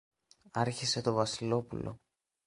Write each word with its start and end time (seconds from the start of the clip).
άρχισε 0.51 1.01
το 1.01 1.13
Βασιλόπουλο. 1.13 1.99